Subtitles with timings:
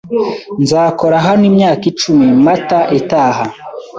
[0.61, 3.45] Nzakora hano imyaka icumi Mata itaha.